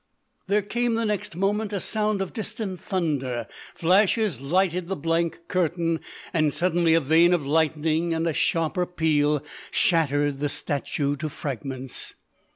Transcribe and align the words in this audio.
There 0.47 0.63
came, 0.63 0.95
the 0.95 1.05
next 1.05 1.35
moment, 1.35 1.71
a 1.71 1.79
sound 1.79 2.23
of 2.23 2.33
distant 2.33 2.81
thunder; 2.81 3.45
flashes 3.75 4.41
lighted 4.41 4.87
the 4.87 4.95
blank 4.95 5.41
curtain; 5.47 5.99
and 6.33 6.51
suddenly 6.51 6.95
a 6.95 6.99
vein 6.99 7.35
of 7.35 7.45
lightning 7.45 8.11
and 8.11 8.25
a 8.25 8.33
sharper 8.33 8.87
peal 8.87 9.43
shattered 9.69 10.39
the 10.39 10.49
statue 10.49 11.15
to 11.17 11.29
fragments. 11.29 12.15